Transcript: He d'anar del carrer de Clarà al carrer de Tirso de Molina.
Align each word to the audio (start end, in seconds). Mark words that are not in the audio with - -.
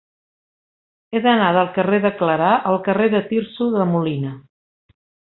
He 1.11 1.19
d'anar 1.25 1.49
del 1.57 1.67
carrer 1.75 1.99
de 2.05 2.11
Clarà 2.21 2.47
al 2.69 2.79
carrer 2.87 3.09
de 3.15 3.21
Tirso 3.33 3.67
de 3.75 3.85
Molina. 3.91 4.33